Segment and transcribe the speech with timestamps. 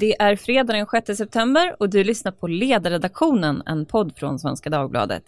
[0.00, 4.70] Det är fredag den 6 september och du lyssnar på Ledarredaktionen, en podd från Svenska
[4.70, 5.22] Dagbladet.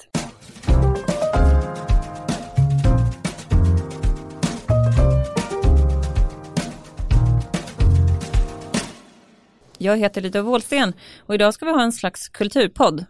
[9.79, 10.93] Jag heter Lita Wåhlsten
[11.27, 13.05] och idag ska vi ha en slags kulturpodd.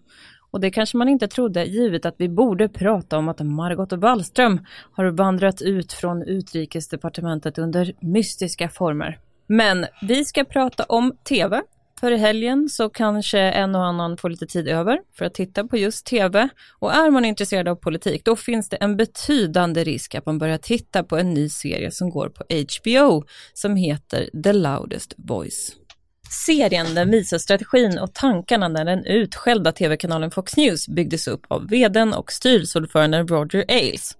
[0.50, 4.66] Och det kanske man inte trodde, givet att vi borde prata om att Margot Wallström
[4.92, 9.18] har vandrat ut från utrikesdepartementet under mystiska former.
[9.52, 11.62] Men vi ska prata om TV.
[12.00, 15.64] För i helgen så kanske en och annan får lite tid över för att titta
[15.64, 16.48] på just TV.
[16.78, 20.58] Och är man intresserad av politik, då finns det en betydande risk att man börjar
[20.58, 25.76] titta på en ny serie som går på HBO som heter The Loudest Voice.
[26.32, 31.68] Serien den visar strategin och tankarna när den utskällda tv-kanalen Fox News byggdes upp av
[31.68, 34.16] vdn och styrelseordföranden Roger Ailes.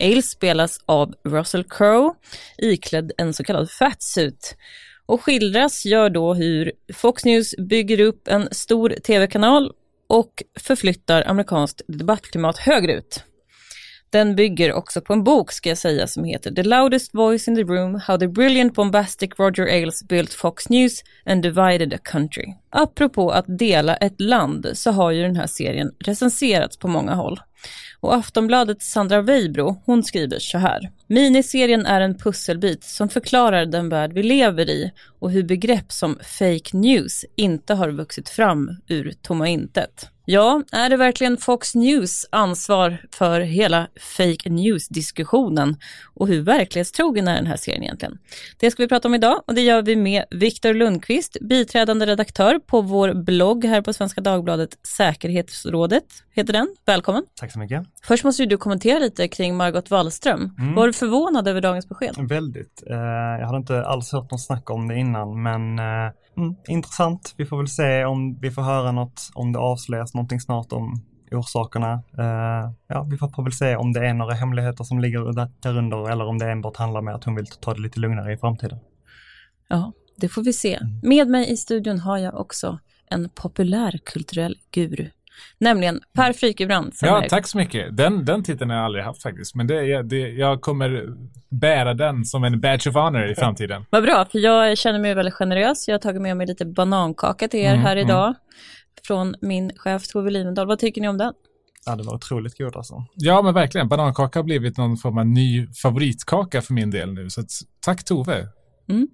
[0.00, 2.14] Ailes spelas av Russell Crowe,
[2.58, 4.56] iklädd en så kallad fatsuit.
[5.06, 9.72] Och skildras gör då hur Fox News bygger upp en stor tv-kanal
[10.06, 13.24] och förflyttar amerikanskt debattklimat högerut.
[14.14, 17.56] Den bygger också på en bok ska jag säga som heter The loudest voice in
[17.56, 22.54] the room, how the brilliant bombastic Roger Ailes built Fox News and divided a country.
[22.70, 27.40] Apropå att dela ett land så har ju den här serien recenserats på många håll.
[28.00, 30.90] Och Aftonbladets Sandra Weibro, hon skriver så här.
[31.06, 36.18] Miniserien är en pusselbit som förklarar den värld vi lever i och hur begrepp som
[36.22, 40.10] fake news inte har vuxit fram ur tomma intet.
[40.26, 45.76] Ja, är det verkligen Fox News ansvar för hela fake news-diskussionen?
[46.14, 48.18] Och hur verklighetstrogen är den här serien egentligen?
[48.58, 52.58] Det ska vi prata om idag och det gör vi med Viktor Lundqvist, biträdande redaktör
[52.58, 56.68] på vår blogg här på Svenska Dagbladet, Säkerhetsrådet heter den.
[56.86, 57.22] Välkommen.
[57.40, 57.82] Tack så mycket.
[58.02, 60.54] Först måste du kommentera lite kring Margot Wallström.
[60.58, 60.74] Mm.
[60.74, 62.14] Var du förvånad över dagens besked?
[62.28, 62.82] Väldigt.
[62.90, 62.96] Eh,
[63.40, 67.34] jag hade inte alls hört något snack om det innan, men eh, mm, intressant.
[67.36, 71.02] Vi får väl se om vi får höra något, om det avslöjas någonting snart om
[71.30, 71.94] orsakerna.
[72.18, 76.10] Uh, ja, vi får väl se om det är några hemligheter som ligger där under
[76.10, 78.78] eller om det enbart handlar om att hon vill ta det lite lugnare i framtiden.
[79.68, 80.74] Ja, det får vi se.
[80.74, 81.00] Mm.
[81.02, 82.78] Med mig i studion har jag också
[83.10, 85.10] en populärkulturell guru,
[85.58, 86.92] nämligen Per Frykebrand.
[87.00, 87.28] Ja, är...
[87.28, 87.96] tack så mycket.
[87.96, 91.08] Den, den titeln har jag aldrig haft faktiskt, men det, det, jag kommer
[91.48, 93.84] bära den som en badge of honor i framtiden.
[93.90, 95.88] Vad bra, för jag känner mig väldigt generös.
[95.88, 98.24] Jag har tagit med mig lite banankaka till er mm, här idag.
[98.24, 98.34] Mm
[99.06, 100.66] från min chef Tove Livendal.
[100.66, 101.32] Vad tycker ni om den?
[101.86, 103.04] Ja, det var otroligt god alltså.
[103.14, 103.88] Ja, men verkligen.
[103.88, 107.30] Banankaka har blivit någon form av ny favoritkaka för min del nu.
[107.30, 108.48] Så att, tack Tove.
[108.88, 109.08] Mm.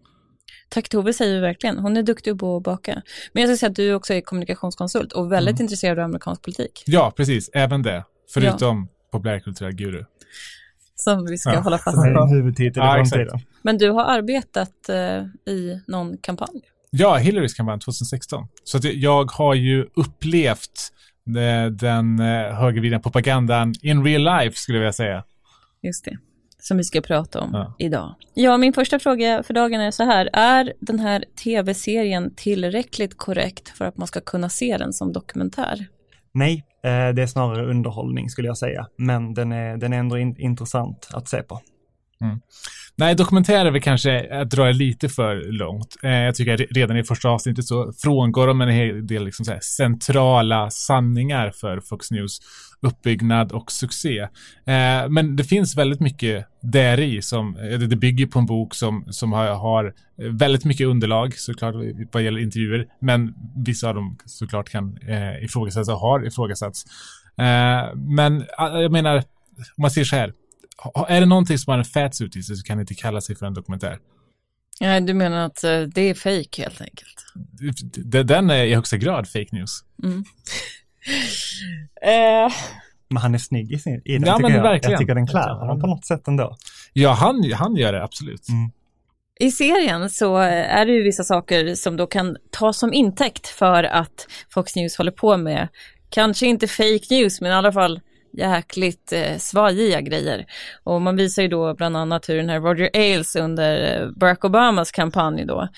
[0.68, 1.78] Tack Tove säger vi verkligen.
[1.78, 3.02] Hon är duktig på att baka.
[3.32, 5.64] Men jag ska säga att du också är kommunikationskonsult och väldigt mm.
[5.64, 6.82] intresserad av amerikansk politik.
[6.86, 7.50] Ja, precis.
[7.52, 8.04] Även det.
[8.34, 9.08] Förutom ja.
[9.12, 10.04] populärkulturell guru.
[10.94, 11.60] Som vi ska ja.
[11.60, 12.36] hålla fast vid.
[12.36, 13.40] huvudtitel i framtiden.
[13.62, 16.60] Men du har arbetat eh, i någon kampanj?
[16.90, 18.48] Ja, Hillarys kampanj 2016.
[18.64, 20.92] Så att jag har ju upplevt
[21.70, 25.24] den eh, högervridna propagandan in real life skulle jag vilja säga.
[25.82, 26.18] Just det,
[26.60, 27.74] som vi ska prata om ja.
[27.78, 28.14] idag.
[28.34, 30.30] Ja, min första fråga för dagen är så här.
[30.32, 35.86] Är den här tv-serien tillräckligt korrekt för att man ska kunna se den som dokumentär?
[36.32, 38.86] Nej, eh, det är snarare underhållning skulle jag säga.
[38.96, 41.60] Men den är, den är ändå in, intressant att se på.
[42.20, 42.40] Mm.
[42.96, 45.96] Nej, dokumentär är väl kanske att dra det lite för långt.
[46.02, 49.44] Eh, jag tycker att redan i första avsnittet så frångår de en hel del liksom
[49.44, 52.40] så centrala sanningar för Fox News
[52.82, 54.18] uppbyggnad och succé.
[54.66, 58.74] Eh, men det finns väldigt mycket där i som, eh, det bygger på en bok
[58.74, 61.74] som, som har, har väldigt mycket underlag såklart
[62.12, 66.84] vad gäller intervjuer, men vissa av dem såklart kan eh, ifrågasättas och har ifrågasatts.
[67.38, 69.16] Eh, men eh, jag menar,
[69.76, 70.32] om man ser så här,
[71.08, 73.36] är det någonting som har en fatsuit i sig så kan det inte kalla sig
[73.36, 73.98] för en dokumentär.
[74.80, 77.24] Nej, du menar att uh, det är fake helt enkelt?
[78.26, 79.84] Den är i högsta grad fake news.
[80.02, 80.18] Mm.
[80.18, 80.24] uh.
[83.08, 84.62] Men han är snygg i, sin, i den, ja, tycker jag.
[84.62, 84.90] Verkligen.
[84.90, 86.56] Jag tycker den klär honom på något sätt ändå.
[86.92, 88.48] Ja, han, han gör det absolut.
[88.48, 88.70] Mm.
[89.40, 93.84] I serien så är det ju vissa saker som då kan tas som intäkt för
[93.84, 95.68] att Fox News håller på med,
[96.10, 98.00] kanske inte fake news, men i alla fall
[98.32, 100.46] jäkligt eh, svajiga grejer.
[100.84, 104.44] Och man visar ju då bland annat hur den här Roger Ailes under eh, Barack
[104.44, 105.68] Obamas kampanj då eh,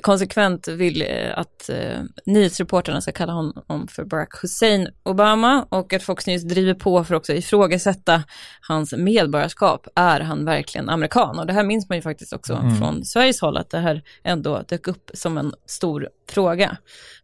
[0.00, 6.02] konsekvent vill eh, att eh, nyhetsreportrarna ska kalla honom för Barack Hussein Obama och att
[6.02, 8.22] Fox News driver på för också ifrågasätta
[8.60, 9.86] hans medborgarskap.
[9.94, 11.38] Är han verkligen amerikan?
[11.38, 12.76] Och det här minns man ju faktiskt också mm.
[12.76, 16.76] från Sveriges håll att det här ändå dök upp som en stor fråga.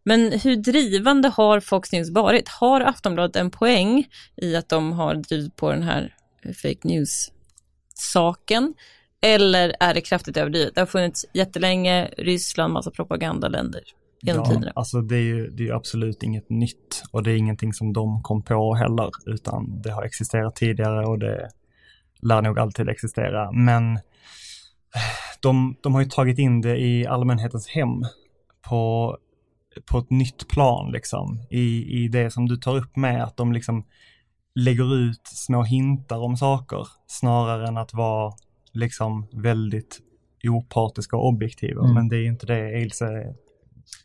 [0.04, 2.48] Men hur drivande har Fox News varit?
[2.48, 4.06] Har Aftonbladet en poäng
[4.36, 6.14] i att de har drivit på den här
[6.62, 8.74] fake news-saken?
[9.24, 10.74] Eller är det kraftigt överdrivet?
[10.74, 13.80] Det har funnits jättelänge, Ryssland, massa propagandaländer.
[14.22, 14.72] genom ja, tiderna.
[14.74, 18.22] Alltså det är ju det är absolut inget nytt och det är ingenting som de
[18.22, 21.50] kom på heller, utan det har existerat tidigare och det
[22.22, 23.52] lär nog alltid existera.
[23.52, 23.98] Men
[25.40, 28.04] de, de har ju tagit in det i allmänhetens hem
[28.68, 29.16] på,
[29.90, 31.40] på ett nytt plan liksom.
[31.50, 33.84] I, I det som du tar upp med att de liksom
[34.54, 38.32] lägger ut små hintar om saker snarare än att vara
[38.74, 39.98] liksom väldigt
[40.48, 41.80] opartiska och objektiva.
[41.82, 41.94] Mm.
[41.94, 43.34] Men det är inte det Ailse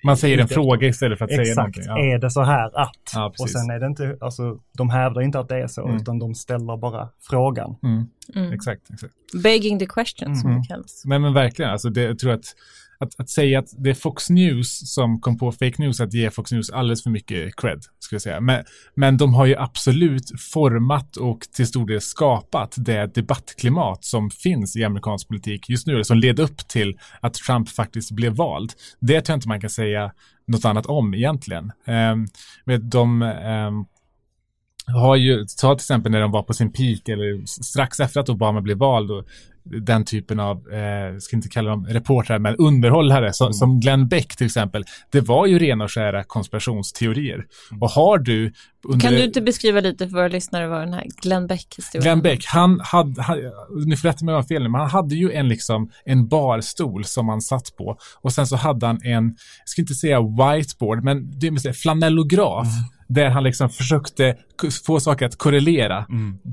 [0.04, 1.84] Man säger en fråga istället för att säga Exakt, någonting.
[1.88, 2.00] Ja.
[2.16, 3.12] är det så här att?
[3.14, 5.96] Ja, och sen är det inte, alltså de hävdar inte att det är så, Mm.
[5.98, 7.76] utan de ställer bara frågan.
[7.84, 8.06] Mm,
[8.36, 8.54] Mm.
[8.54, 9.14] exakt, exakt.
[9.44, 10.62] Begging the question som Mhm.
[10.62, 11.02] det kallas.
[11.06, 12.46] Nej men verkligen, alltså det, jag tror att,
[13.00, 16.30] att, att säga att det är Fox News som kom på fake news, att ge
[16.32, 18.42] Fox News alldeles för mycket cred, skulle jag säga.
[18.42, 18.64] Men,
[18.96, 24.76] men de har ju absolut format och till stor del skapat det debattklimat som finns
[24.76, 28.74] i amerikansk politik just nu, som led upp till att Trump faktiskt blev vald.
[29.00, 30.12] Det tror jag inte man kan säga
[30.48, 31.72] något annat om egentligen.
[31.86, 32.28] Um,
[32.66, 33.86] med de ehm,
[34.88, 38.30] har ju, ta till exempel när de var på sin peak eller strax efter att
[38.30, 39.26] Obama blev vald och
[39.82, 43.54] den typen av, eh, jag ska inte kalla dem reportrar, men underhållare som, Mm.
[43.54, 44.84] som Glenn Beck till exempel.
[45.10, 47.46] Det var ju rena och skära konspirationsteorier.
[47.82, 49.00] Och har du under...
[49.00, 52.46] Kan du inte beskriva lite för våra lyssnare vad den här Glenn Beck-historien Glenn Beck,
[52.46, 53.38] han hade, han,
[53.86, 55.92] nu får rätta mig om jag har fel nu, men han hade ju en liksom
[56.06, 59.26] en barstol som han satt på och sen så hade han en,
[59.60, 62.68] jag ska inte säga whiteboard, men det är flanellograf
[63.10, 64.36] där han liksom försökte
[64.86, 66.06] få saker att korrelera.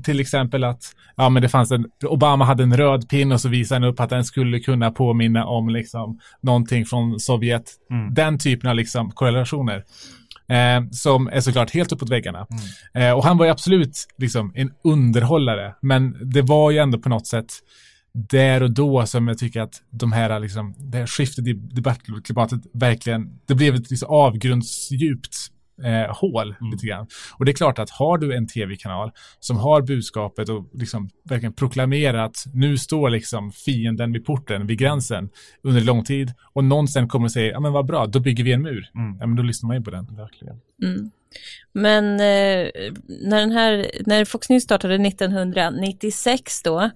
[0.03, 0.81] Till exempel att,
[1.15, 3.99] ja men det fanns en, Obama hade en röd pin och så visade han upp
[3.99, 7.71] att den skulle kunna påminna om liksom någonting från Sovjet.
[7.91, 8.13] Mm.
[8.13, 9.83] Den typen av liksom korrelationer.
[10.49, 12.47] Eh, som är såklart helt uppåt väggarna.
[12.93, 17.09] Eh, och han var ju absolut liksom en underhållare, men det var ju ändå på
[17.09, 17.47] något sätt
[18.13, 22.59] där och då som jag tycker att de här liksom, det här skiftet i debattklimatet
[22.73, 25.35] verkligen, det blev ett liksom avgrundsdjupt
[25.83, 27.07] eh, hål lite grann.
[27.37, 31.53] Och det är klart att har du en tv-kanal som har budskapet och liksom verkligen
[31.53, 35.29] proklamerar att nu står liksom fienden vid porten, vid gränsen
[35.63, 38.43] under lång tid och någon sen kommer och säger, ja men vad bra, då bygger
[38.43, 38.89] vi en mur.
[38.95, 39.17] Mm.
[39.19, 40.15] Ja men då lyssnar man ju på den.
[40.15, 40.59] Verkligen.
[40.83, 41.11] Mm.
[41.73, 42.71] Men eh,
[43.07, 46.89] när, den här, när Fox News startade 1996 då,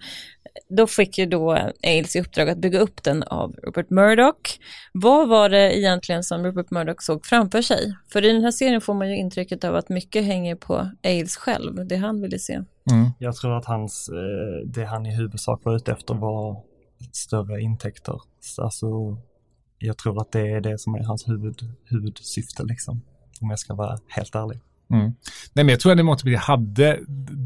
[0.69, 1.51] då fick ju då
[1.83, 4.59] Ailes i uppdrag att bygga upp den av Rupert Murdoch.
[4.93, 7.97] Vad var det egentligen som Rupert Murdoch såg framför sig?
[8.13, 11.37] För i den här serien får man ju intrycket av att mycket hänger på Ailes
[11.37, 12.53] själv, det han ville se.
[12.91, 13.09] Mm.
[13.19, 16.63] Jag tror att hans, eh, det han i huvudsak var ute efter var
[17.11, 18.21] större intäkter.
[18.39, 19.17] Så Alltså,
[19.79, 23.01] jag tror att det är det som är hans huvud, huvudsyfte liksom.
[23.41, 24.59] Om jag ska vara helt ärlig.
[24.93, 25.05] Mm.
[25.53, 26.99] Nej, men jag tror att bli hade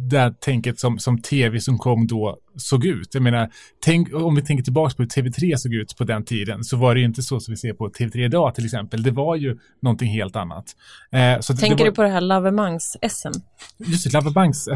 [0.09, 3.09] det här tänket som, som tv som kom då såg ut.
[3.13, 3.49] Jag menar,
[3.85, 6.95] tänk, om vi tänker tillbaka på hur TV3 såg ut på den tiden så var
[6.95, 9.03] det ju inte så som vi ser på TV3 idag till exempel.
[9.03, 10.65] Det var ju någonting helt annat.
[11.11, 13.41] Eh, så Tänker var, du på det här Lavemangs-SM?
[13.77, 14.09] Just det,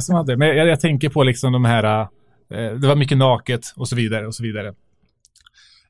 [0.01, 0.38] som hade.
[0.38, 2.07] Men jag, jag tänker på liksom de här, eh,
[2.50, 4.74] det var mycket naket och så vidare och så vidare.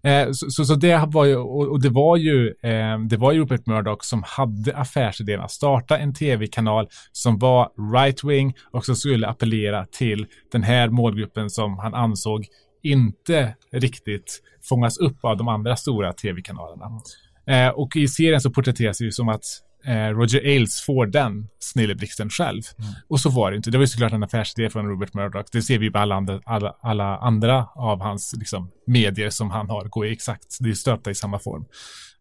[0.04, 3.31] Eh, så, så, så det var ju, och, och det var ju, eh, det var
[3.31, 8.96] ju Rupert Murdoch som hade affärsidén att starta en tv-kanal som var right-wing och som
[8.96, 12.46] skulle appellera till den här målgruppen som han ansåg
[12.84, 17.01] inte riktigt fångas upp av de andra stora tv-kanalerna.
[17.48, 19.44] Eh, och i serien så porträtteras det ju som att
[19.87, 22.62] Roger Ailes får den snilleblixten själv.
[23.07, 23.71] Och så var det inte.
[23.71, 25.45] Det var ju såklart en affärsidé från Robert Murdoch.
[25.51, 29.69] Det ser vi på alla andra, alla, alla andra av hans liksom, medier som han
[29.69, 29.86] har.
[29.86, 31.65] Går exakt, det är stöpta i samma form.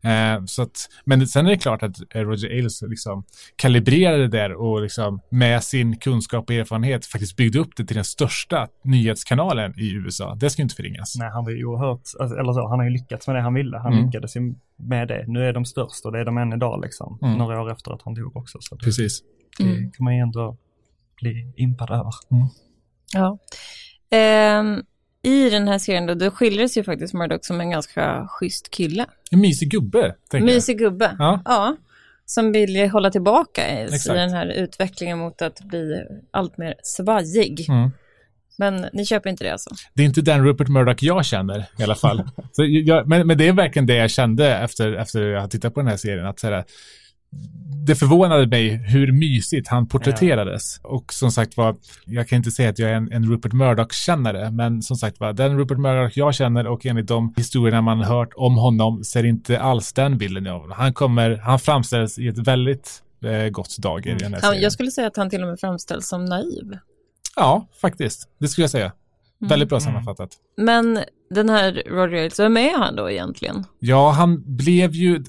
[0.05, 3.25] Eh, så att, men sen är det klart att eh, Roger Ailes liksom
[3.57, 7.97] kalibrerade det där och liksom med sin kunskap och erfarenhet faktiskt byggde upp det till
[7.97, 10.35] den största nyhetskanalen i USA.
[10.35, 11.17] Det ska ju inte förringas.
[11.19, 13.55] Nej, han var ju oerhört, alltså, eller så, han har ju lyckats med det han
[13.55, 13.79] ville.
[13.79, 14.07] Han Mm.
[14.07, 15.25] lyckades ju med det.
[15.27, 17.19] Nu är de störst och det är de än idag liksom.
[17.23, 17.39] Mm.
[17.39, 18.59] Några år efter att han dog också.
[18.61, 19.21] Så det, Precis.
[19.59, 19.91] det Mm.
[19.93, 20.57] kan man ju ändå
[21.21, 22.13] bli impad över.
[23.15, 23.39] Ja.
[24.11, 24.83] Ehm,
[25.29, 29.07] I den här serien då, då skildrades ju faktiskt Murdoch som en ganska schysst kille.
[29.31, 30.55] En mysig gubbe, tänker jag.
[30.55, 31.17] Mysig gubbe.
[31.19, 31.77] Ja.
[32.27, 37.69] Som vill hålla tillbaka i, den här utvecklingen mot att bli allt mer svajig.
[37.69, 37.91] Mm.
[38.59, 39.71] Men ni köper inte det alltså?
[39.95, 42.31] Det är inte den Rupert Murdoch jag känner i alla fall.
[42.57, 45.81] jag, men, men det är verkligen det jag kände efter, efter jag har tittat på
[45.81, 46.27] den här serien.
[46.27, 46.65] Att så här,
[47.87, 50.81] det förvånade mig hur mysigt han porträtterades.
[50.83, 54.51] Och som sagt var, jag kan inte säga att jag är en, en Rupert Murdoch-kännare,
[54.51, 58.05] men som sagt var, den Rupert Murdoch jag känner och enligt de historierna man har
[58.19, 60.77] hört om honom ser inte alls den bilden av honom.
[60.79, 64.63] Han kommer, han framställs i ett väldigt eh, gott dager i den här Ja, serien.
[64.63, 66.79] jag skulle säga att han till och med framställs som naiv.
[67.37, 68.29] Ja, faktiskt.
[68.41, 68.93] Det skulle jag säga.
[69.41, 69.49] Mm.
[69.49, 69.85] Väldigt bra Mm.
[69.85, 70.31] sammanfattat.
[70.57, 70.99] Men
[71.31, 73.65] den här Roger Ailes, vem är han då egentligen?
[73.79, 75.25] Ja, han blev ju,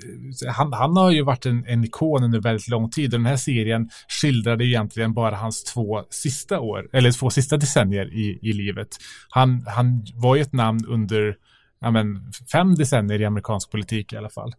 [0.47, 3.37] han, han har ju varit en, en ikon under väldigt lång tid och den här
[3.37, 3.89] serien
[4.21, 8.87] skildrade egentligen bara hans två sista år, eller två sista decennier i, i livet.
[9.29, 11.35] Han, han var ju ett namn under
[11.81, 14.53] ja, men, fem decennier i amerikansk politik i alla fall.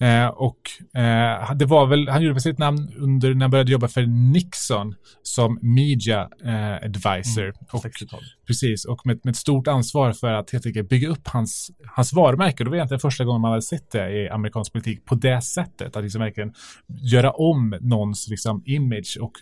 [0.00, 0.60] Eh, och
[1.00, 4.94] eh, det var väl, han gjorde sitt namn under när han började jobba för Nixon
[5.22, 7.42] som media eh, advisor.
[7.42, 8.20] Mm, och, 60-tal.
[8.46, 12.12] precis, och med, med ett stort ansvar för att helt enkelt bygga upp hans, hans
[12.12, 12.64] varumärke.
[12.64, 15.96] Det var egentligen första gången man hade sett det i amerikansk politik på det sättet.
[15.96, 16.52] Att liksom verkligen
[17.12, 19.32] göra om någons liksom, image och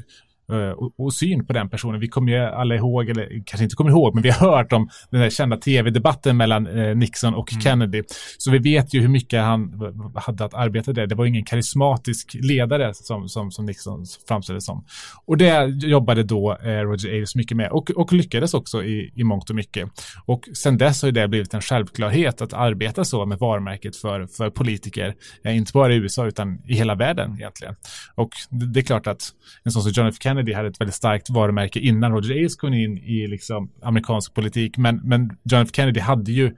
[0.76, 2.00] och, och syn på den personen.
[2.00, 4.88] Vi kommer ju alla ihåg, eller kanske inte kommer ihåg, men vi har hört om
[5.10, 7.62] den där kända tv-debatten mellan eh, Nixon och Mm.
[7.62, 8.02] Kennedy.
[8.38, 11.06] Så vi vet ju hur mycket han hade att arbeta där.
[11.06, 14.84] Det var ingen karismatisk ledare som, som, som Nixon framställdes som.
[15.24, 19.24] Och det jobbade då eh, Roger Ailes mycket med och, och lyckades också i, i
[19.24, 19.88] mångt och mycket.
[20.26, 24.26] Och sen dess har ju det blivit en självklarhet att arbeta så med varumärket för,
[24.26, 27.74] för politiker, eh, inte bara i USA utan i hela världen egentligen.
[28.14, 29.22] Och det, det är klart att
[29.64, 32.56] en sån som John F Kennedy Kennedy hade ett väldigt starkt varumärke innan Roger Ailes
[32.56, 36.56] kom in i liksom amerikansk politik, men, men John F Kennedy hade ju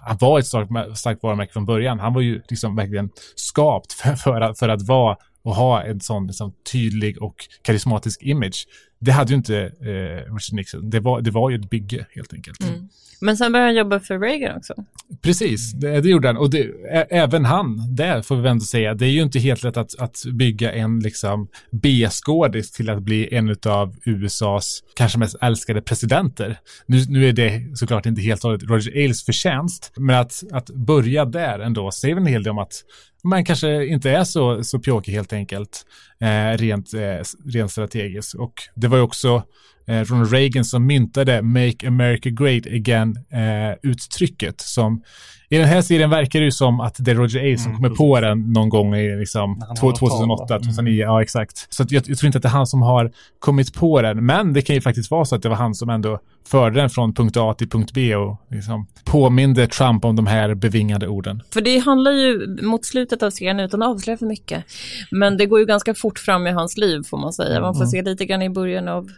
[0.00, 2.00] han var ett starkt, starkt varumärke från början.
[2.00, 6.00] Han var ju liksom verkligen skapt för, för, att, för att vara och ha en
[6.00, 8.66] sån liksom, tydlig och karismatisk image.
[8.98, 10.90] Det hade ju inte eh, Richard Nixon.
[10.90, 12.62] Det var, det var ju ett bygge helt enkelt.
[12.64, 12.88] Mm.
[13.20, 14.74] Men sen började han jobba för Reagan också.
[15.22, 16.36] Precis, det, det gjorde han.
[16.36, 19.38] Och det, ä, även han, det får vi väl ändå säga, det är ju inte
[19.38, 25.18] helt lätt att, att bygga en liksom B-skådis till att bli en av USAs kanske
[25.18, 26.58] mest älskade presidenter.
[26.86, 30.70] Nu, nu är det såklart inte helt och hållet Roger Ailes förtjänst, men att, att
[30.70, 32.84] börja där ändå säger väl en hel del om att
[33.24, 35.86] man kanske inte är så, så pjåkig helt enkelt,
[36.20, 38.34] eh, rent, eh, rent strategiskt.
[38.34, 39.42] Och det var ju också
[39.88, 45.02] eh, Ronald Reagan som myntade Make America Great Again-uttrycket som
[45.50, 47.82] i den här serien verkar det ju som att det är Roger Ailes som Mm,
[47.82, 50.54] kommer på den någon gång i liksom När han två- håller tal, 2008, va?
[50.56, 50.62] Mm.
[50.62, 51.66] 2009, ja exakt.
[51.74, 54.26] Så att jag, jag tror inte att det är han som har kommit på den,
[54.26, 56.18] men det kan ju faktiskt vara så att det var han som ändå
[56.48, 60.54] förde den från punkt A till punkt B och liksom påminde Trump om de här
[60.54, 61.42] bevingade orden.
[61.52, 64.64] För det handlar ju mot slutet av serien, utan att avslöja för mycket,
[65.10, 67.60] men det går ju ganska fort fram i hans liv får man säga.
[67.60, 67.90] Man får Mm.
[67.90, 69.08] se lite grann i början av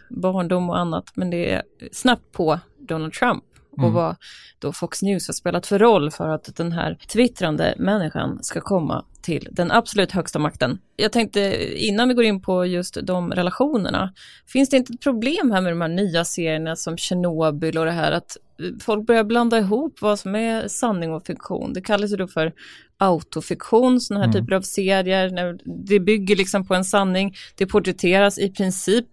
[0.61, 3.93] barndom och annat, men det är snabbt på Donald Trump och Mm.
[3.93, 4.15] vad
[4.59, 9.05] då Fox News har spelat för roll för att den här twittrande människan ska komma
[9.21, 10.79] till den absolut högsta makten.
[10.95, 11.39] Jag tänkte
[11.87, 14.13] innan vi går in på just de relationerna,
[14.47, 17.91] finns det inte ett problem här med de här nya serierna som Tjernobyl och det
[17.91, 18.37] här att
[18.81, 21.73] folk börjar blanda ihop vad som är sanning och fiktion.
[21.73, 22.53] Det kallas ju då för
[22.97, 24.41] autofiktion, sådana här Mm.
[24.41, 25.57] typer av serier.
[25.87, 29.07] Det bygger liksom på en sanning, det porträtteras i princip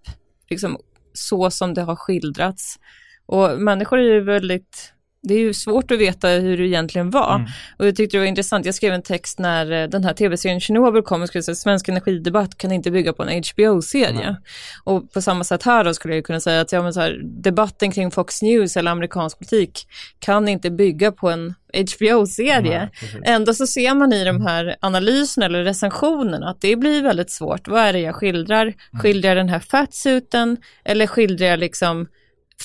[0.51, 0.79] liksom
[1.19, 2.79] så som det har skildrats.
[3.27, 7.35] Och människor är ju väldigt, det är ju svårt att veta hur det egentligen var.
[7.35, 7.47] Mm.
[7.79, 10.61] Och jag tyckte det var intressant, jag skrev en text när eh, den här tv-serien
[10.61, 14.31] Chernobyl kom och skulle säga svensk energidebatt kan inte bygga på en HBO-serie.
[14.31, 14.37] Nej.
[14.85, 17.21] Och på samma sätt här då skulle jag kunna säga att ja, men så här,
[17.25, 22.91] debatten kring Fox News eller amerikansk politik kan inte bygga på en HBO-serie.
[23.01, 23.21] Precis.
[23.25, 27.69] Ändå så ser man i de här analyserna eller recensionerna att det blir väldigt svårt.
[27.69, 28.75] Vad är det jag skildrar?
[29.03, 32.09] Skildrar jag den här fatsuiten eller skildrar jag liksom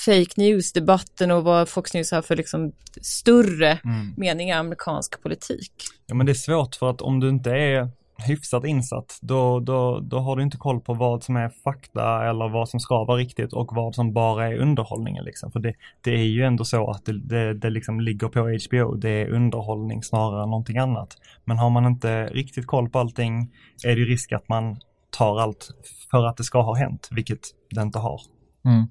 [0.06, 2.72] fake news-debatten och vad Fox News har för liksom
[3.02, 4.14] större Mm.
[4.18, 5.72] mening i amerikansk politik?
[6.06, 7.90] Ja men det är svårt för att om du inte är
[8.28, 12.50] hyfsat insatt, då, då, då har du inte koll på vad som är fakta eller
[12.50, 15.52] vad som ska vara riktigt och vad som bara är underhållningen liksom.
[15.52, 18.96] För det, det är ju ändå så att det, det, det liksom ligger på HBO,
[18.96, 21.18] det är underhållning snarare än någonting annat.
[21.46, 23.52] Men har man inte riktigt koll på allting
[23.86, 24.78] är det ju risk att man
[25.10, 25.70] tar allt
[26.12, 28.22] för att det ska ha hänt, vilket det inte har.
[28.66, 28.88] Mm.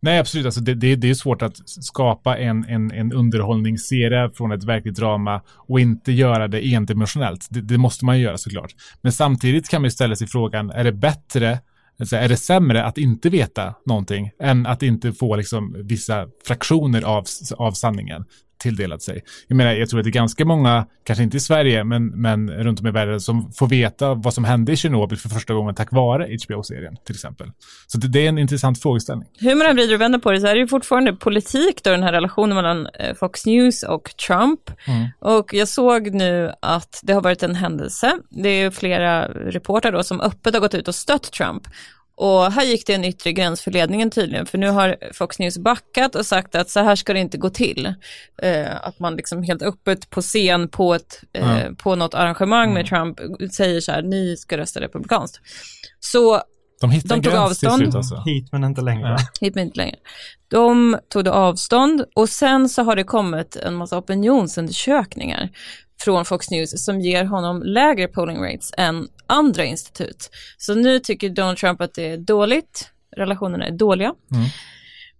[0.00, 0.46] Nej, absolut.
[0.46, 4.96] Alltså det, det, det är svårt att skapa en, en, en underhållningsserie från ett verkligt
[4.96, 7.46] drama och inte göra det endimensionellt.
[7.50, 8.74] Det, det måste man ju göra såklart.
[9.02, 11.58] Men samtidigt kan man ju ställa sig frågan, är det bättre,
[12.00, 17.02] alltså är det sämre att inte veta någonting än att inte få liksom vissa fraktioner
[17.02, 17.24] av,
[17.56, 18.24] av sanningen
[18.58, 19.22] tilldelat sig.
[19.46, 22.50] Jag menar, jag tror att det är ganska många, kanske inte i Sverige, men, men
[22.50, 25.74] runt om i världen som får veta vad som hände i Tjernobyl för första gången
[25.74, 27.50] tack vare HBO-serien till exempel.
[27.86, 29.28] Så det, det är en intressant frågeställning.
[29.38, 32.02] Hur man vrider och vänder på det så är det ju fortfarande politik då, den
[32.02, 34.60] här relationen mellan eh, Fox News och Trump.
[34.86, 35.08] Mm.
[35.18, 38.12] Och jag såg nu att det har varit en händelse.
[38.30, 41.62] Det är ju flera reportrar då som öppet har gått ut och stött Trump.
[42.18, 45.58] Och här gick det en yttre gräns för ledningen tydligen, för nu har Fox News
[45.58, 47.94] backat och sagt att så här ska det inte gå till.
[48.42, 51.74] Eh, att man liksom helt öppet på scen på, ett, eh, Ja.
[51.78, 53.18] på något arrangemang med Trump
[53.52, 55.40] säger så här, ni ska rösta republikanskt.
[56.00, 56.42] Så
[56.80, 57.74] De hittade De tog gräns avstånd.
[57.74, 58.22] till slut alltså.
[58.26, 59.08] Hit men inte längre.
[59.08, 59.16] Ja.
[59.40, 59.96] hit men inte längre.
[60.48, 65.50] De tog då avstånd och sen så har det kommit en massa opinionsundersökningar
[66.00, 70.30] från Fox News som ger honom lägre polling rates än andra institut.
[70.58, 74.14] Så nu tycker Donald Trump att det är dåligt, relationerna är dåliga.
[74.32, 74.46] Mm.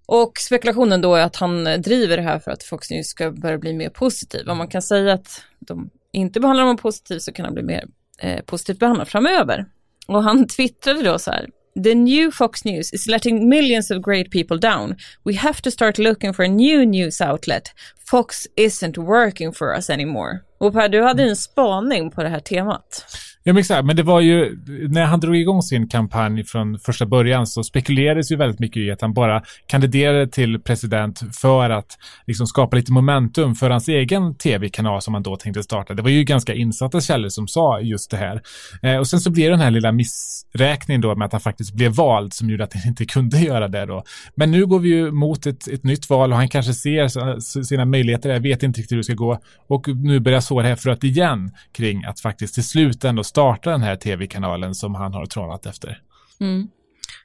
[0.07, 3.59] Och spekulationen då är att han driver det här för att Fox News ska börja
[3.59, 4.49] bli mer positiv.
[4.49, 7.85] Om man kan säga att de inte behandlar honom positivt så kan han bli mer
[8.19, 9.67] eh, positivt behandlad framöver.
[10.07, 11.47] Och han twittrade då så här.
[11.85, 14.97] The new Fox News is letting millions of great people down.
[15.25, 17.63] We have to start looking for a new news outlet.
[18.11, 20.41] Fox isn't working for us anymore.
[20.59, 23.05] Och Per, du hade en spaning på det här temat.
[23.49, 23.87] Ja, men exakt.
[23.87, 28.33] Men det var ju, när han drog igång sin kampanj från första början så spekulerades
[28.33, 32.93] ju väldigt mycket i att han bara kandiderade till president för att liksom skapa lite
[32.93, 35.95] momentum för hans egen tv-kanal som han då tänkte starta.
[35.95, 38.43] Det var ju ganska insatta källor som sa just det här.
[38.83, 41.75] Eh, och sen så blev det den här lilla missräkningen då med att han faktiskt
[41.75, 44.05] blev vald som gjorde att han inte kunde göra det då.
[44.35, 47.85] Men nu går vi ju mot ett, ett nytt val och han kanske ser sina
[47.85, 48.31] möjligheter.
[48.31, 49.39] Jag vet inte riktigt hur det ska gå.
[49.69, 53.71] Och nu börjar så det här fröet igen kring att faktiskt till slut ändå starta
[53.71, 56.03] den här tv-kanalen som han har trånat efter.
[56.41, 56.69] Mm.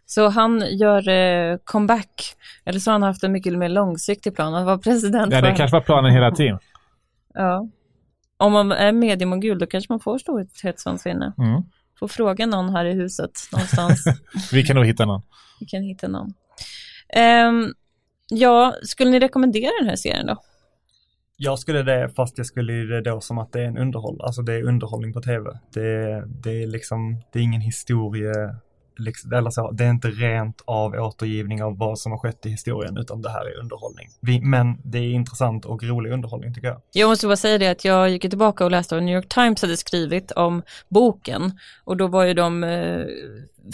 [0.05, 4.55] Så han gör eh, comeback, eller så har han haft en mycket mer långsiktig plan
[4.55, 5.33] att vara president.
[5.33, 6.59] Ja, det kanske var planen hela tiden.
[7.33, 7.67] Ja.
[8.37, 11.33] Om man är mediemogul då kanske man får storhetsvansinne.
[11.37, 11.61] Mm.
[11.99, 14.03] Får fråga någon här i huset någonstans.
[14.51, 15.21] Vi kan nog hitta någon.
[15.59, 16.33] Vi kan hitta någon.
[17.13, 17.73] Ehm,
[18.29, 20.37] ja, skulle ni rekommendera den här serien då?
[21.43, 24.41] Jag skulle det, fast jag skulle det då som att det är en underhåll, alltså
[24.41, 25.59] det är underhållning på tv.
[25.73, 28.55] Det, det är liksom, det är ingen historie,
[28.97, 32.49] liksom, eller så, det är inte rent av återgivning av vad som har skett i
[32.49, 34.09] historien, utan det här är underhållning.
[34.21, 36.81] Vi, men det är intressant och rolig underhållning tycker jag.
[36.91, 39.61] Jag måste bara säga det att jag gick tillbaka och läste vad New York Times
[39.61, 43.05] hade skrivit om boken och då var ju de eh,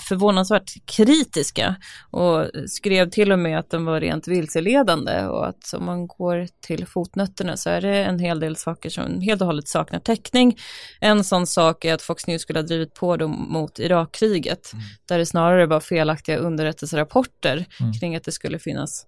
[0.10, 1.76] förvånansvärt kritiska
[2.12, 6.48] och skrev till och med att den var rent vilseledande och att om man går
[6.62, 10.58] till fotnötterna så är det en hel del saker som helt och hållet saknar täckning.
[11.00, 14.72] En sån sak är att Fox News skulle ha drivit på dem mot Irakkriget
[15.08, 17.66] där det snarare var felaktiga underrättelserapporter
[18.00, 19.06] kring att det skulle finnas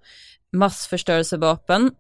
[0.52, 1.92] massförstörelsevapen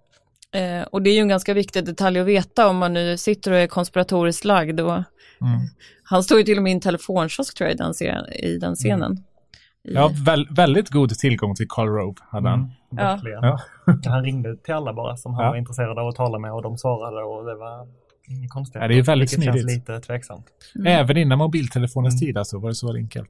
[0.55, 3.51] Eh, och det är ju en ganska viktig detalj att veta om man nu sitter
[3.51, 4.79] och är konspiratoriskt lagd.
[4.79, 5.03] Och
[5.41, 5.59] Mm.
[6.03, 8.57] Han står ju till och med i en telefonkiosk tror jag i den, scen- i
[8.57, 9.13] den scenen.
[9.13, 12.59] I- Ja, väl, väldigt god tillgång till Carl Rove hade han.
[12.59, 12.71] Mm,
[13.05, 13.43] verkligen.
[13.43, 13.59] Ja.
[14.05, 15.49] Han ringde till alla bara som han Ja.
[15.49, 17.88] var intresserad av att tala med och de svarade och det var
[18.27, 18.81] inget konstigt.
[18.81, 19.79] Ja, det är väldigt Vilket känns smidigt.
[19.89, 20.45] lite tveksamt.
[20.85, 22.19] Även innan mobiltelefonens Mm.
[22.27, 23.29] tid alltså, var det så enkelt.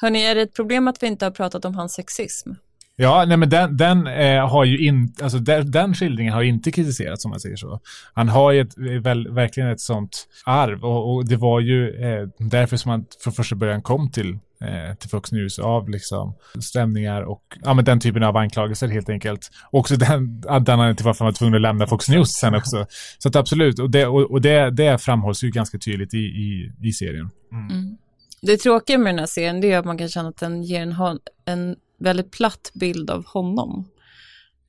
[0.00, 2.50] Hörni, är det ett problem att vi inte har pratat om hans sexism?
[3.02, 6.48] Ja, nej men den, den eh, har ju inte, alltså den, den skildringen har ju
[6.48, 7.80] inte kritiserats om man säger så.
[8.14, 12.28] Han har ju ett, väl, verkligen ett sånt arv och, och det var ju eh,
[12.38, 17.22] därför som han från första början kom till, eh, till Fox News av liksom stämningar
[17.22, 19.50] och ja, men den typen av anklagelser helt enkelt.
[19.70, 22.86] Och också den anledningen till varför han var tvungen att lämna Fox News sen också.
[23.18, 26.72] Så att absolut, och det, och, och det, det framhålls ju ganska tydligt i, i,
[26.82, 27.30] i serien.
[27.52, 27.96] Mm.
[28.42, 30.82] Det tråkiga med den här serien det är att man kan känna att den ger
[30.82, 30.94] en,
[31.44, 33.88] en väldigt platt bild av honom.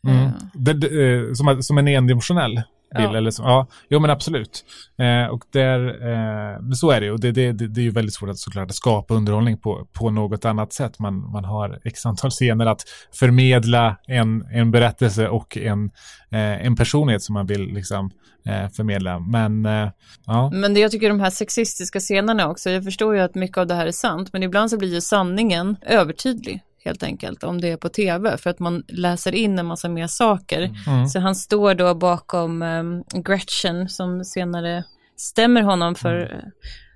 [0.08, 0.26] Mm.
[0.26, 2.62] Eh, Det, det, eh, som, som en endimensionell
[2.98, 3.10] bild.
[3.10, 3.18] Ja.
[3.18, 4.66] Eller så, ja, jo men absolut.
[4.98, 7.12] Eh, och där, eh, men så är det ju.
[7.12, 10.10] Och det, det, det, det är ju väldigt svårt att såklart skapa underhållning på, på
[10.10, 11.00] något annat sätt.
[11.00, 12.82] Man, man har x antal scener att
[13.14, 15.92] förmedla en, en berättelse och en,
[16.32, 18.12] eh, en personlighet som man vill liksom,
[18.46, 19.20] eh, förmedla.
[19.20, 19.66] Men
[20.26, 23.58] ja, Men det jag tycker de här sexistiska scenerna också, jag förstår ju att mycket
[23.58, 27.62] av det här är sant, men ibland så blir ju sanningen övertydlig helt enkelt om
[27.62, 30.62] det är på tv för att man läser in en massa mer saker.
[30.88, 31.08] Mm.
[31.08, 34.84] Så han står då bakom um, Gretchen som senare
[35.18, 36.32] stämmer honom för Mm.
[36.32, 36.44] eh,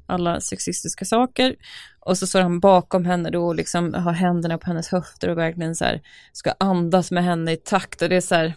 [0.09, 1.55] alla sexistiska saker.
[1.99, 5.37] Och så står han bakom henne då och liksom har händerna på hennes höfter och
[5.37, 6.01] verkligen så här
[6.33, 8.53] ska andas med henne i takt och det är så här,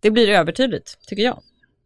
[0.00, 1.38] det blir övertydligt tycker jag.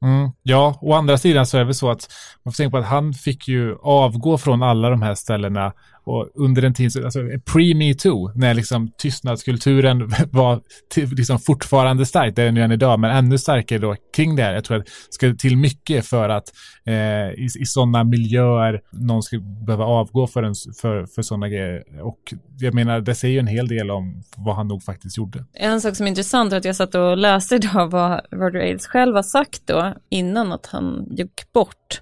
[0.03, 2.09] Mm, ja, å andra sidan så är det så att
[2.43, 5.73] man får tänka på att han fick ju avgå från alla de här ställena
[6.05, 10.61] och under en tid, alltså pre-metoo, när liksom tystnadskulturen var
[10.91, 14.37] till, liksom fortfarande stark, det är den ju än idag, men ännu starkare då kring
[14.37, 14.55] det här.
[14.55, 16.45] Jag tror att det ska till mycket för att
[16.87, 21.83] eh, i, i sådana miljöer någon ska behöva avgå för, en, för, för sådana grejer.
[22.03, 22.19] Och
[22.59, 25.45] jag menar, det säger ju en hel del om vad han nog faktiskt gjorde.
[25.55, 28.87] En sak som är intressant är att jag satt och läste idag vad Roger Ailes
[28.87, 32.01] själv har sagt då innan att han gick bort.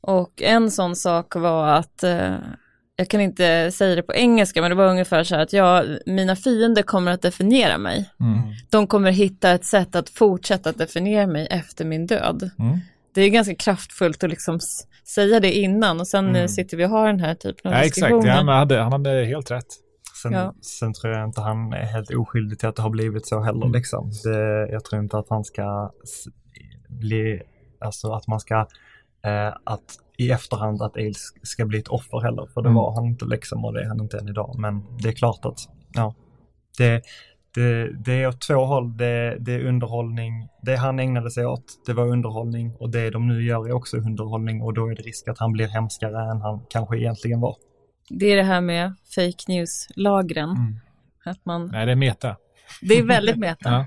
[0.00, 2.36] Och en sån sak var att, eh,
[2.96, 5.84] jag kan inte säga det på engelska, men det var ungefär så här att ja,
[6.06, 8.10] mina fiender kommer att definiera mig.
[8.20, 8.38] Mm.
[8.70, 12.50] De kommer hitta ett sätt att fortsätta att definiera mig efter min död.
[12.58, 12.78] Mm.
[13.14, 14.58] Det är ganska kraftfullt att liksom
[15.14, 16.48] säga det innan och sen Mm.
[16.48, 17.94] sitter vi och har den här typen av Ja, exakt.
[17.96, 18.26] diskussioner.
[18.28, 19.66] Ja, han, hade, han hade helt rätt.
[20.22, 20.54] Sen, Ja.
[20.62, 23.66] sen tror jag inte han är helt oskyldig till att det har blivit så heller.
[23.66, 23.72] Mm.
[23.72, 24.10] Liksom.
[24.24, 25.92] Det, jag tror inte att han ska
[26.88, 27.42] bli,
[27.80, 28.66] alltså att man ska,
[29.24, 32.46] eh, att i efterhand att Ailes ska bli ett offer heller.
[32.54, 32.74] För det Mm.
[32.76, 34.54] var han inte liksom och det är han inte än idag.
[34.58, 35.58] Men det är klart att,
[35.94, 36.14] ja,
[36.78, 37.02] det,
[37.54, 38.96] det, det är åt två håll.
[38.96, 40.48] Det, det är underhållning.
[40.62, 43.96] Det han ägnade sig åt, det var underhållning och det de nu gör är också
[43.96, 47.56] underhållning och då är det risk att han blir hemskare än han kanske egentligen var.
[48.08, 50.50] Det är det här med fake news-lagren.
[50.50, 50.80] Mm.
[51.24, 52.36] Att man, Nej, det är meta.
[52.82, 53.70] det är väldigt meta.
[53.70, 53.86] Ja.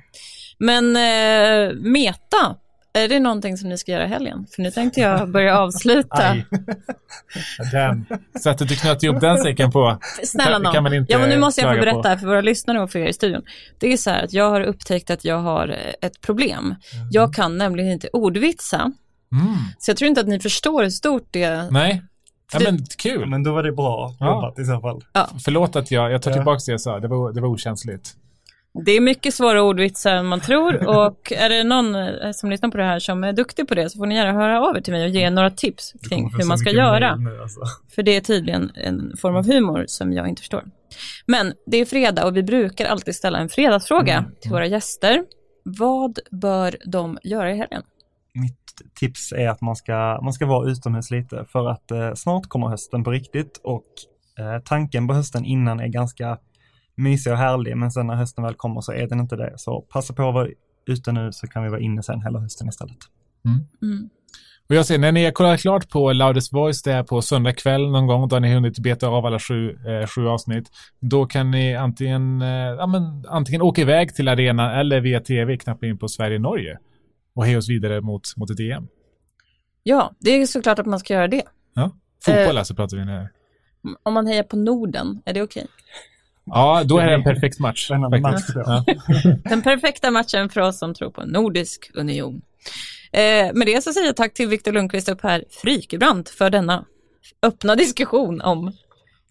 [0.60, 2.56] Men eh, meta,
[2.98, 4.46] är det någonting som ni ska göra i helgen?
[4.56, 6.36] För nu tänkte jag börja avsluta.
[7.72, 8.06] Den.
[8.44, 9.98] Sättet du knöt ihop den säcken på.
[10.24, 10.74] Snälla någon.
[10.74, 13.00] kan man inte ja, men nu måste jag få berätta för våra lyssnare och för
[13.00, 13.42] er i studion.
[13.80, 16.76] Det är så här att jag har upptäckt att jag har eh, ett problem.
[17.12, 18.78] Jag kan nämligen inte ordvitsa.
[19.32, 19.48] Mm.
[19.80, 21.72] Så jag tror inte att ni förstår hur stort det är.
[21.72, 22.02] Nej.
[22.54, 23.26] Ja, men kul.
[23.30, 24.26] Men då var det bra Ja.
[24.36, 25.04] jobbat i så fall.
[25.46, 26.36] Förlåt att jag, jag tar Ja.
[26.38, 27.00] tillbaka det jag sa.
[27.00, 28.14] Det var, det var okänsligt.
[28.86, 32.70] Det är mycket svåra ordvitsar än man tror och är det någon eh, som lyssnar
[32.70, 34.82] på det här som är duktig på det så får ni gärna höra av er
[34.82, 37.16] till mig och ge några tips kring hur man ska göra.
[37.16, 37.60] Nu, alltså.
[37.96, 40.64] För det är tydligen en form av humor som jag inte förstår.
[41.26, 45.24] Men det är fredag och vi brukar alltid ställa en fredagsfråga Mm, till våra gäster.
[45.64, 47.84] Vad bör de göra i helgen?
[48.34, 52.48] Mitt tips är att man ska, man ska vara utomhus lite för att eh, snart
[52.48, 53.86] kommer hösten på riktigt och
[54.40, 56.38] eh, tanken på hösten innan är ganska
[56.98, 59.54] mysig och härlig men sen när hösten väl kommer så är den inte det.
[59.56, 60.48] Så passa på att vara
[60.88, 62.98] ute nu så kan vi vara inne sen hela hösten istället.
[63.82, 64.10] Mm.
[64.70, 67.54] Och jag ser, när ni har kollat klart på Loudest Voice, det är på söndag
[67.54, 70.70] kväll någon gång, då har ni hunnit beta av alla sju, eh, sju avsnitt.
[71.00, 75.58] Då kan ni antingen, eh, ja, men, antingen åka iväg till arenan eller via tv
[75.58, 76.78] knappa in på Sverige-Norge
[77.36, 78.88] och heja oss vidare mot, mot ett EM.
[79.84, 81.44] Ja, det är såklart att man ska göra det.
[81.74, 81.92] Ja.
[82.26, 82.60] Fotboll Eh.
[82.60, 83.28] alltså pratar vi nu.
[84.04, 85.68] Om man hejar på Norden, är det okej?
[86.48, 87.90] Ja, då är det en perfekt match.
[88.22, 88.44] Match.
[88.56, 88.86] Ja.
[89.44, 92.42] Den perfekta matchen för oss som tror på en nordisk union.
[93.12, 96.86] Eh, med det så säger jag tack till Viktor Lundqvist och Per Frykebrant för denna
[97.44, 98.72] öppna diskussion om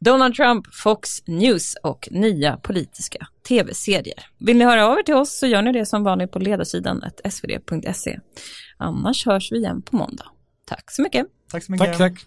[0.00, 4.26] Donald Trump, Fox News och nya politiska tv-serier.
[4.38, 7.04] Vill ni höra av er till oss så gör ni det som vanligt på ledarsidan
[7.30, 8.18] svd.se.
[8.76, 10.26] Annars hörs vi igen på måndag.
[10.66, 11.26] Tack så mycket.
[11.50, 11.86] Tack så mycket.
[11.86, 12.26] Tack, tack.